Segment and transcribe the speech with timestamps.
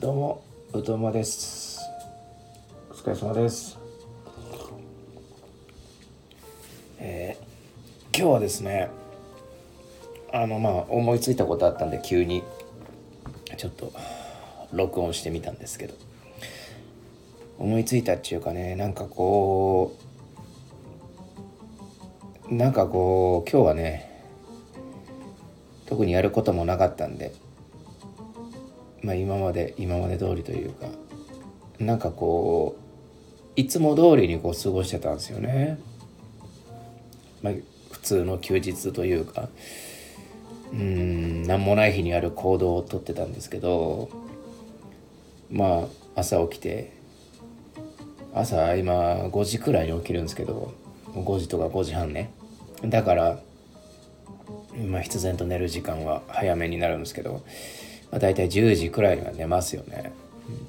[0.00, 0.44] どうも、
[0.74, 1.80] うとまです。
[2.88, 3.76] お疲れ様です。
[7.00, 8.90] えー今日はですね、
[10.32, 12.44] あの、まあ、思いついたことあったんで、急に、
[13.56, 13.92] ちょっと、
[14.72, 15.94] 録音してみたんですけど、
[17.58, 19.96] 思いついたっていうかね、なんかこ
[22.48, 24.24] う、なんかこう、今日はね、
[25.86, 27.32] 特にやることもなかったんで、
[29.02, 30.86] まあ、今まで今まで通りというか
[31.78, 35.78] なんかこういつも通りにこう過ごしてたんですよね。
[37.42, 37.54] まあ、
[37.90, 39.48] 普通の休日というか
[40.72, 44.10] うん何もない日にある行動をとってたんですけど
[45.50, 46.92] まあ朝起きて
[48.34, 50.72] 朝今5時くらいに起きるんですけど
[51.14, 52.32] 5時とか5時半ね
[52.84, 53.40] だから
[54.86, 57.42] まあ必然と寝る時間は早めになるんですけど
[58.10, 60.12] まあ、大体10時くらいには寝ますよね。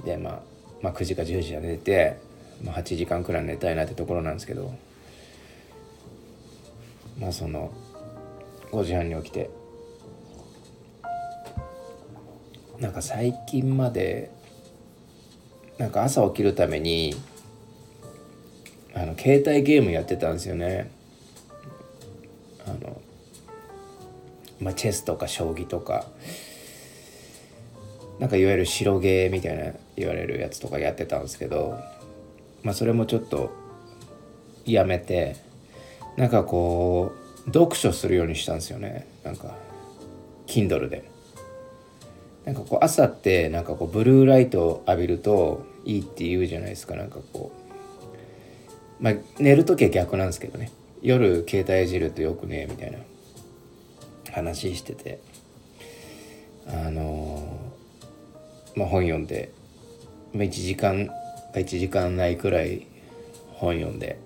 [0.06, 0.40] で、まあ、
[0.82, 2.18] まあ9時か10時は寝て、
[2.64, 4.74] まあ、8時間くらい寝たいなってところなんですけど
[7.20, 7.72] まあその
[8.72, 9.50] 5時半に起きて
[12.80, 14.32] なんか最近まで
[15.78, 17.16] なんか朝起きるために
[18.94, 20.92] あの携帯ゲームやってたんですよね。
[22.66, 23.02] あの
[24.60, 26.06] まあ、チェスとか将棋とか。
[28.20, 31.80] なんかいわゆる白ゲーみたいな言われるやつとかやってたんですけど
[32.64, 33.52] まあそれもちょっと
[34.66, 35.38] やめて
[36.18, 37.14] なんかこ
[37.46, 39.08] う読書するようにしたんですよね。
[39.24, 39.56] なんか
[40.48, 41.10] Kindle で。
[42.46, 46.96] なんかこう朝ってなんかこうブルーライトを浴びるといいって言うじゃないですか。
[46.96, 47.52] なんかこ
[49.00, 50.72] うまあ寝る時は逆なんですけどね。
[51.02, 52.98] 夜携帯いじるとよくねみたいな
[54.34, 55.22] 話してて。
[56.72, 57.29] あの
[58.80, 59.52] まあ、本読んで、
[60.34, 61.14] まあ、1時間か
[61.56, 62.88] 1時間ないくらい
[63.56, 64.18] 本読んで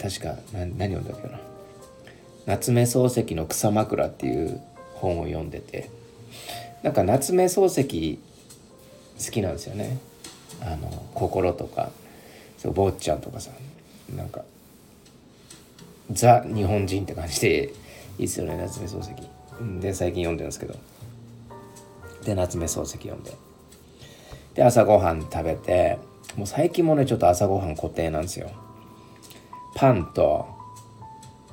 [0.00, 1.38] 確かな何読んだっけな。
[2.46, 4.58] 夏目漱石の「草枕」っていう
[4.94, 5.90] 本を読んでて
[6.82, 8.18] なんか夏目漱石
[9.24, 9.98] 好きなんですよね。
[10.62, 11.90] あの心とか
[12.56, 13.50] そう坊ちゃんとかさ
[14.16, 14.44] なんか
[16.10, 17.64] ザ日本人って感じで
[18.18, 19.10] いいですよね夏目漱石。
[19.80, 20.74] で最近読んでるんですけど。
[22.24, 23.32] で夏目漱石読んで。
[24.54, 25.98] で朝ごはん食べて
[26.36, 28.50] もう最近もねちょっと朝ごはん固定なんですよ。
[29.74, 30.46] パンと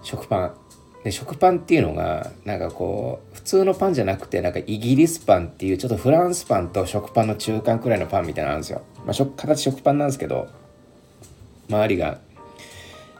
[0.03, 0.55] 食パン。
[1.03, 10.49] で食パンっていうのがなんかこう普通のパンじゃなくてなんかイギリスパンっていうちょっとフランスパンと食パンの中間くらいのパンみたいなのあるんですよ、まあ、食形食パンなんですけど
[11.69, 12.19] 周りが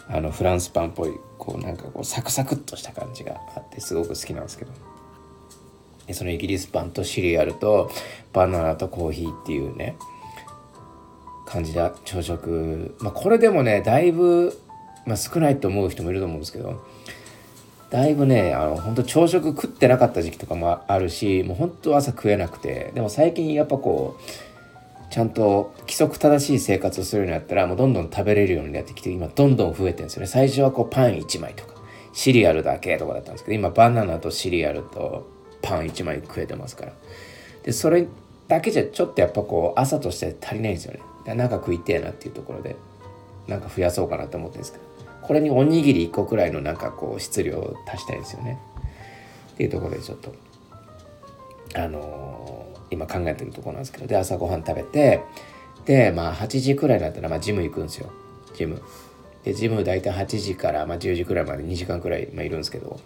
[0.10, 4.72] あのフランスパンっぽいこうなんかこうサクサクっとした感じがあってすごく好きなんですけど。
[6.14, 7.92] そのイギリスパンとシリアルと
[8.34, 9.96] バナナとコーヒーっていうね
[11.46, 12.96] 感じで朝食。
[13.00, 14.58] まあこれでもねだいぶ、
[15.06, 16.86] まあ、少ないと思う人もいると思うんですけど
[17.90, 24.24] だいぶねあの本当朝食食ってなかった時期とかもあるしもう本当朝食えなくてでも最近やっぱこう
[25.10, 30.28] ちゃんと規則正しい生活をするようになったらもうどんどん食べれるようになってきて今どんどん増えてるんですよね。
[30.28, 31.74] 最初はこうパン1枚とか
[32.14, 35.28] シリアルだけとかだったんですけど今バナナとシリアルと
[35.70, 36.94] パン1枚食えてますから。
[37.64, 38.08] でそれ
[38.48, 41.00] だけじゃちょっとやっぱこう朝として足りないんですよね。
[41.00, 42.76] だからなんか食いてえなっていうところで
[43.48, 44.90] なんか増やそうかなと思ってるんですけど。
[45.22, 48.58] これにおにぎり1個くらいのなんかこう質量を足したいんですよね。
[49.54, 50.34] っていうところでちょっと
[51.76, 54.08] あのー今考えてるとこなんですけど。
[54.08, 55.22] で朝ごはん食べて
[55.86, 58.10] でまあ8時くらいになったらまあジム行くんですよ。
[58.56, 58.82] ジム。
[59.44, 63.00] でジム大体8時からまあ10時くらいまで2時間くらい、まあ、いるんですけど。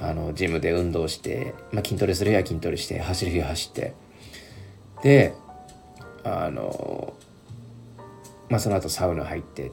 [0.00, 3.94] あのジムで運動して、まあ、筋トレする日は筋トレして走る日は走って。
[5.02, 5.34] で
[6.24, 7.14] あの
[8.48, 9.72] まあその後サウナ入ってっ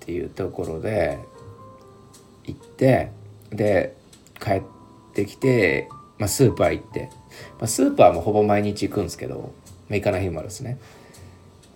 [0.00, 1.18] ていうところで
[2.44, 3.12] 行って
[3.50, 3.96] で
[4.40, 4.62] 帰っ
[5.14, 5.88] てきて、
[6.18, 7.10] まあ、スーパー行って、
[7.58, 9.52] まあ、スーパーもほぼ毎日行くんですけど、
[9.88, 10.78] まあ、行かない日もあるんですね。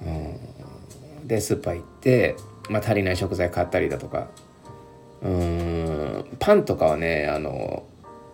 [0.02, 2.36] うん、でスーパー行って、
[2.68, 4.28] まあ、足りない食材買ったりだとか。
[5.22, 5.85] うん。
[6.46, 7.82] パンとかはねあの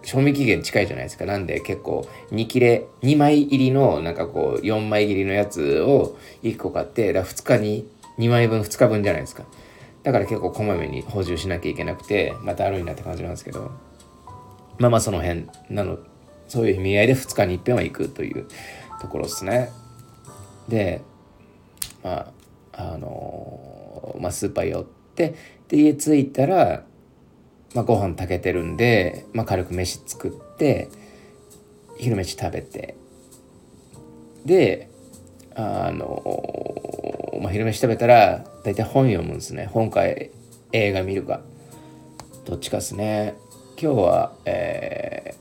[0.05, 1.25] 賞味期限近いじゃないですか。
[1.25, 7.89] なんで結構2切れ2枚入りのなんかこう4枚切りのやつを1個買ってだ2日に
[8.19, 9.45] 2枚分2日分じゃないですか。
[10.03, 13.71] だから結構こまめに補充しなきゃいけなくてまた悪いなって感じなんですけど。
[14.79, 15.99] まあまあその辺なの
[16.49, 18.47] そういう意味合いで2日に一遍は行くという
[19.01, 19.71] ところですね。
[20.69, 21.01] で
[22.03, 22.33] ま
[22.73, 25.35] ああのまあスーパー寄って
[25.69, 26.85] で家着いたら、
[27.75, 30.89] まあ、ご飯炊けてるんで、まあ、軽く飯作って
[31.99, 32.97] 昼飯食べて。
[34.45, 34.91] で
[35.55, 36.23] あの、
[37.41, 39.67] まあ、昼飯食べたら大体本読むんですね。
[39.67, 40.31] 本か映
[40.73, 41.41] 画見るか。
[42.45, 43.35] どっちかですね。
[43.81, 45.35] 今日は、え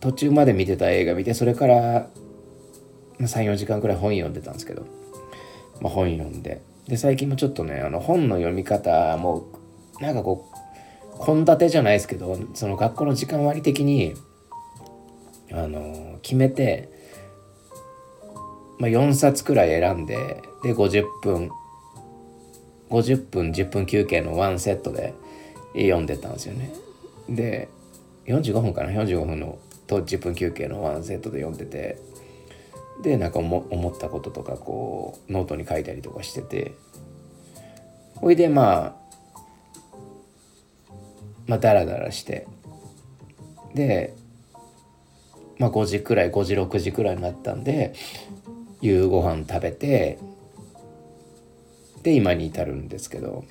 [0.00, 2.08] ー、途中まで見てた映画見てそれから
[3.20, 4.86] 34時間くらい本読んでたんですけど、
[5.80, 6.62] まあ、本読んで。
[6.88, 9.46] で最近もちょっとねあの本の読み方も
[10.00, 10.63] なんかこう
[11.24, 14.14] 献立じゃないですけどその学校の時間割的に
[15.52, 16.90] あの決めて、
[18.78, 21.50] まあ、4冊くらい選んでで50分
[22.90, 25.14] 50分10分休憩のワンセットで
[25.74, 26.72] 読んでたんですよね。
[27.28, 27.68] で
[28.26, 31.98] 45分かな？45分のと10分休憩のワンセットで読んでて
[33.02, 36.74] でなんか思ったこととかこうノートに書いたりとかしてて
[38.14, 39.03] ほいでまあ
[41.46, 42.46] まあダラダラして。
[43.74, 44.14] で
[45.58, 47.94] まあ5時くらい5時6時くらいになったんで
[48.80, 50.18] 夕ご飯食べて
[52.02, 53.44] で今に至るんですけど。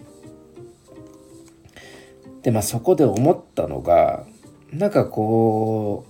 [2.42, 4.26] でまあそこで思ったのが
[4.72, 6.06] なんかこ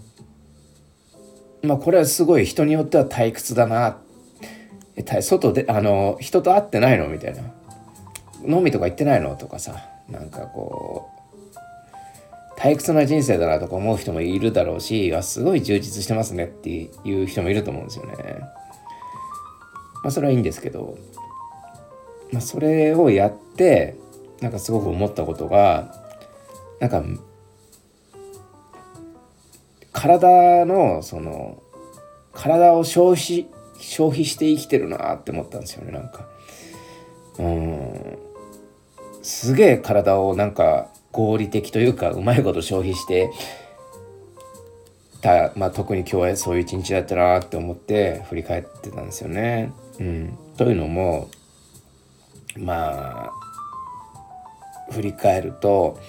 [1.61, 3.99] うまあこれはすごい人によっては退屈だな。
[5.21, 7.07] 外であの人と会ってないの？
[7.07, 7.43] みたいな。
[8.45, 9.35] 飲みとか行ってないの？
[9.35, 9.75] とかさ
[10.09, 11.19] なんかこう。
[12.63, 18.15] 退屈な人生だなとか思う人もいるだろうしすごい充実してますねっていう人もいると思うんですよね。
[20.01, 20.97] まあそれはいいんですけど、
[22.31, 23.97] まあ、それをやって
[24.39, 25.93] なんかすごく思ったことが
[26.79, 27.03] なんか
[29.91, 31.61] 体のその
[32.31, 36.29] 体を消費消費して生きてるなって思ったんですよねなんか
[37.39, 38.17] うん
[39.21, 43.31] すげえ体をなんか合理的というかうまいこと消費して
[45.21, 49.71] た、まあ、特に今日はそういう一日だったなって思って振り返ってたんですよね。
[49.99, 51.29] うん、というのも
[52.57, 53.31] まあ
[54.91, 55.99] 振り返ると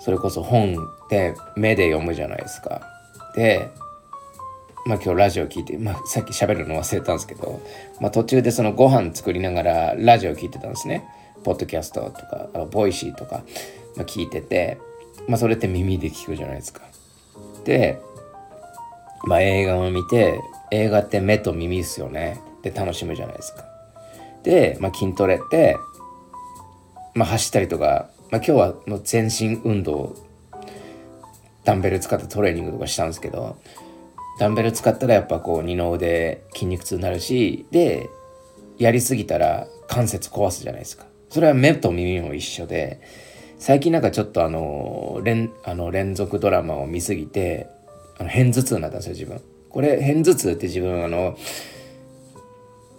[0.00, 2.82] それこそ本って目で読むじゃないですか。
[3.34, 3.70] で
[4.84, 7.62] まあ今日ラジオ聞いて、まあ、さっき喋るの忘れたんですけど、
[8.00, 11.08] まあ、途中でそのご飯作りながらラジオ聞いてたんですね。
[11.44, 13.44] ポッドキャストとかあの Voicy とか、
[13.96, 14.80] まあ、聞いてて、
[15.28, 16.80] まあ、それって耳で聞くじゃないですか。
[17.64, 18.00] で、
[19.26, 22.40] まあ、映画を見て映画って目と耳ですよね。
[22.62, 23.64] で楽しむじゃないですか。
[24.42, 25.76] で、まあ、筋トレって、
[27.14, 30.16] まあ、走ったりとか、まあ、今日はの全身運動
[31.64, 33.56] ダンベル使ってトレーニングとかしたんですけど
[34.38, 38.10] ダンベル使ったらやっぱこう二の腕筋肉痛になるしで
[38.78, 43.00] やりすぎたら関節壊すじゃないですかそれは目と耳も一緒で
[43.58, 47.66] 最近なんかちょっとあの連あの連続ドラマを見すぎて
[48.20, 49.42] あの片頭痛になったんですよ自分。
[49.68, 51.36] これ片頭痛って自分あの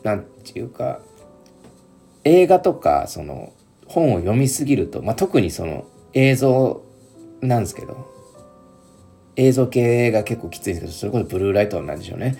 [0.03, 0.99] なんていうか
[2.25, 3.53] 映画とかその
[3.87, 6.83] 本を読みすぎると、まあ、特にその映像
[7.39, 8.05] なんですけど
[9.37, 12.35] 映像系が結構きついんですけどそれこそブルーライトなんでしょうね。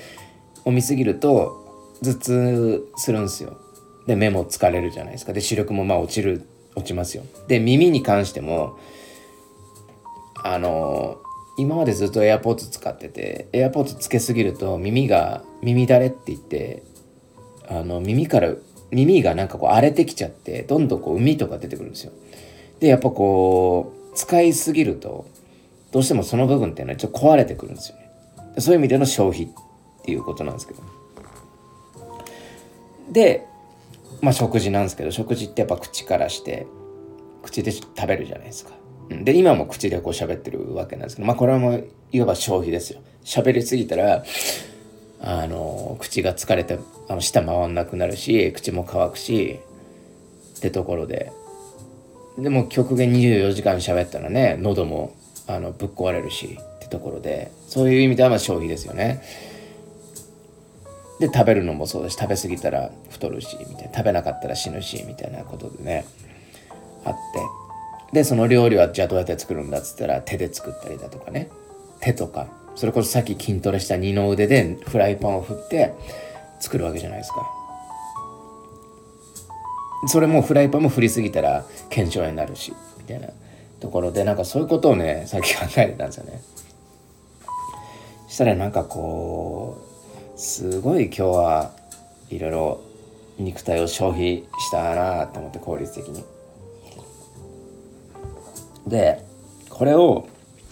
[0.65, 3.61] を見すぎると頭痛するんですよ。
[4.07, 5.33] で目も疲れるじゃないですか。
[5.33, 7.23] で視力もまあ落ちる落ちますよ。
[7.47, 8.77] で耳に関しても
[10.43, 11.17] あの
[11.57, 16.83] 今までずっと AirPods 使ってて AirPods つけすぎると耳が耳だれって言って
[17.67, 18.53] あの耳から
[18.91, 22.11] 耳がなんかこう荒れてきちゃってどんどんこう海とか出てくるんですよ。
[22.79, 25.25] でやっぱこう使いすぎると
[25.91, 28.11] どうしてもその部分っていうのはちょっと壊れてくるんですよね。
[28.59, 29.47] そういう意味での消費っ
[30.03, 30.83] ていうことなんですけど。
[33.11, 33.45] で
[34.25, 36.65] まあ食事なんですけど食事ってやっぱ口からして
[37.43, 38.71] 口で食べるじゃないですか。
[39.07, 43.01] で今も口でこう喋ってるわけなんですけどまあこれはもういわば消費ですよ。
[43.23, 44.23] 喋りすぎたら
[45.21, 49.59] あの口が疲れてあの舌回んなくなるし口も乾くし
[50.57, 51.31] ってところで。
[52.39, 55.15] でも極限24時間喋ったらね喉も
[55.45, 57.51] あのぶっ壊れるしってところで。
[57.67, 59.21] そういう意味ではまあ消費ですよね。
[61.19, 66.05] で食べるのもそうだし食べ過ぎたら太るしみたいな食べなかったら死ぬしみたいなことでね
[67.05, 67.19] あって。
[68.13, 71.49] でその料理はじゃあどうやって作るんだっつったら手で作ったりだとかね。
[71.99, 72.47] 手とか。
[72.75, 75.93] それこそさっき筋トレした二の腕でフライパンを振って
[76.59, 77.49] 作るわけじゃないですか。
[80.07, 83.29] それもフライパンも振りすぎたら腱鞘炎になるしみたいな
[83.79, 86.41] ところでなんかそういうことをねさっき考えてたんですよね。
[88.27, 89.94] したらなんかこう
[90.35, 91.71] すごい今日は
[92.29, 92.81] いろいろ
[93.37, 96.23] 肉体を消費したなと思って効率的に。
[98.87, 99.23] で
[99.69, 100.27] これを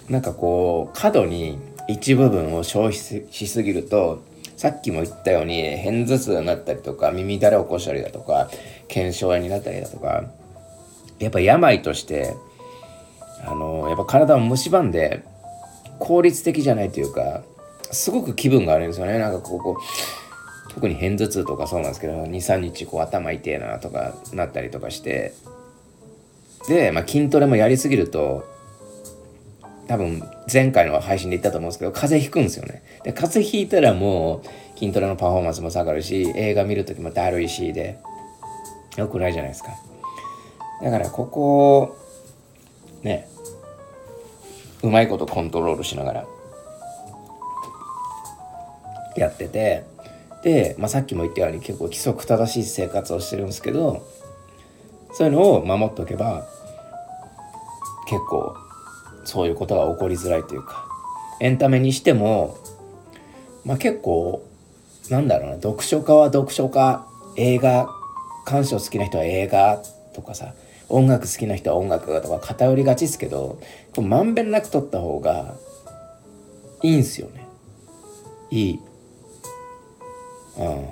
[0.10, 2.98] なんかこう過度に一部分を消費
[3.32, 4.24] しすぎると
[4.55, 8.50] さっきも言ったように片頭痛になったりとか耳だれ起こしたりだとか
[8.88, 10.25] 腱鞘炎になったりだとか
[11.20, 12.36] やっぱ病として
[13.46, 15.24] あのやっぱ体を蝕んで
[16.00, 17.43] 効率的じゃないというか
[17.94, 19.18] すごく気分が悪いんですよね。
[19.18, 19.78] なんかここ
[20.70, 25.34] 特に片頭痛とかそうなんですけど23日こう頭痛えなとかなったりとかして。
[26.68, 28.46] で、まあ、筋トレもやりすぎると
[29.88, 32.84] 多分前回の配信で言ったと思うんですけど風邪ひくんですよね。
[33.04, 34.42] で風邪ひいたらも
[34.76, 38.00] う筋トレのパフォーマンスも下がるし映画見る時もだるいしで
[38.96, 39.72] よくないじゃないですか。
[40.82, 41.98] だからここ
[43.04, 43.28] ね
[44.82, 46.26] うまいことコントロールしながら。
[49.15, 49.86] やってて
[50.43, 54.05] で、まあ、さっきも言ったように結構規則正しい生活をしてるんですけど
[55.13, 56.46] そういうのを守っておけば
[58.08, 58.55] 結構
[59.25, 60.86] そういうことが起こりづらいというか
[61.39, 62.58] エンタメにしても、
[63.65, 64.46] まあ、結構
[65.10, 67.05] なんだろうな読書家は読書家
[67.36, 67.89] 映画
[68.46, 69.82] 鑑賞好きな人は映画
[70.13, 70.53] とかさ
[70.89, 73.60] 音楽好きな人は音楽とか偏りがちですけど
[74.01, 75.55] まんべんなく撮った方が
[76.84, 77.48] いいんすよね。
[78.51, 78.79] いい
[80.57, 80.86] うん。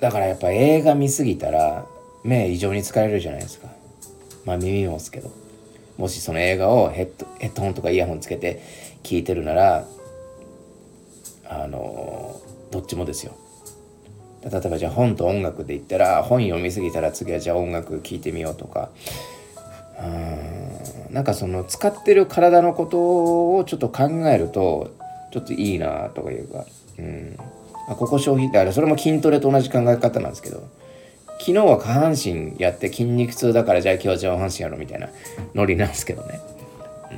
[0.00, 1.86] だからやっぱ映画見すぎたら
[2.22, 3.68] 目異常に疲れるじゃないですか。
[4.44, 5.30] まあ耳もですけど。
[5.96, 8.60] もしその映画をヘッドヘッドホンとかイヤホンつけて
[9.04, 9.86] 聞いてるなら
[11.48, 12.40] あの
[12.72, 13.36] どっちもですよ。
[14.42, 18.90] 例えばじゃあ本と音楽で言ったら本読みすぎたら次はじゃあ音楽聴いてみようとか。
[20.00, 21.14] うん。
[21.14, 24.90] なんかその使ってる体のことをちょっと考えると
[25.32, 26.64] ちょっといいなとかいうか、
[26.98, 27.36] うん、
[27.88, 30.68] あここ消費ってあれそれも筋トレと同じ考え方なんですけど
[31.38, 35.08] 昨日は下半身やって筋肉痛だからじゃあ今日は上半身やろうみたいな
[35.54, 36.40] ノリなんですけどね、
[37.12, 37.14] う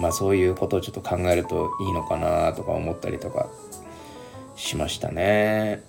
[0.00, 3.48] ん、まあそういうことをちょっと考えるといいのかなとか思ったりとか
[4.56, 5.82] しましたね。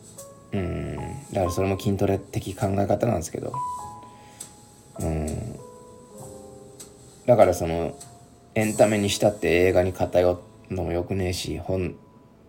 [0.54, 0.96] うん。
[1.34, 3.54] だからそれも筋トレ的考え方なんですけど。
[5.00, 5.28] うん。
[7.26, 7.98] だからその
[8.56, 10.28] エンタメにしたって映画に偏
[10.70, 11.96] るのもよくねえし本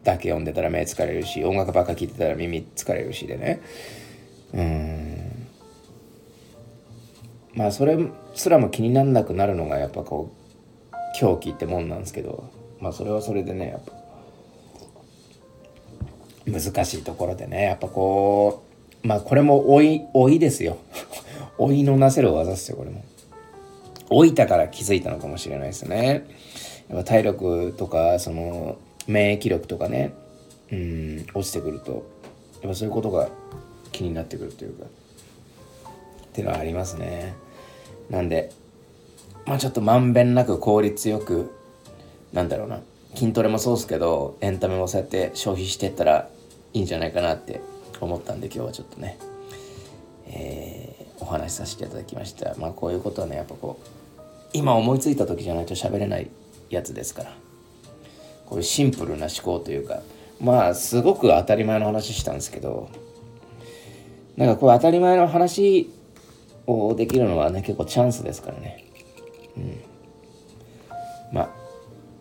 [0.05, 3.61] だけ読んでたら目疲れるし音楽ばっか聴いてたら耳疲れるしでね。
[4.53, 5.49] うん。
[7.55, 7.99] まあそれ
[8.35, 10.33] すらも気になんなくなるのがやっぱこ
[10.93, 13.93] う狂気ってもんなんですけどまあそれはそれでねやっぱ
[16.47, 18.65] 難しいところでねやっぱこ
[19.05, 20.79] うまあこれも老い老いですよ。
[21.59, 23.05] 老いのなせる技っすよこれも。
[24.11, 26.27] 老いたから気づいたのかもしれないですね。
[26.89, 30.15] やっぱ体力とかその免疫力とかね
[30.71, 32.07] うん落ちてくると
[32.63, 33.29] やっぱそういうことが
[33.91, 34.89] 気になってくるというかっ
[36.33, 37.35] ていうのはありますね。
[38.09, 38.53] なんで
[39.45, 41.53] まあちょっとまんべんなく効率よく
[42.33, 42.81] なんだろうな
[43.15, 46.29] 筋トレもそうですけどエンタメもそうやって消費してったら
[46.73, 47.61] いいんじゃないかなって
[48.01, 49.19] 思ったんで今日はちょっとね、
[50.27, 52.55] えー、お話しさせていただきました。
[52.59, 54.21] まあこういうことはねやっぱこう
[54.53, 56.31] 今思いついた時じゃないと喋れない
[56.71, 57.35] やつですから。
[58.53, 60.03] こういうシンプルな思考というか
[60.39, 62.91] まあすごく当たり前の話したんですけど
[64.37, 65.91] なんかこう当たり前の話
[66.67, 68.85] をできるのはね結構チャンスですからね。
[69.57, 69.81] うん。
[71.33, 71.51] まあ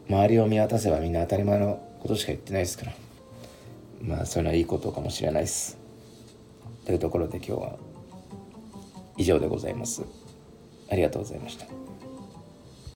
[0.07, 2.93] 周りを見渡せばみんな当たり前のことしか言ってないですから。
[4.01, 5.77] まあそういうのはいいことかもしれないです。
[6.85, 7.75] というところで今日は
[9.17, 10.03] 以上でございます。
[10.89, 11.90] ありがとうございました。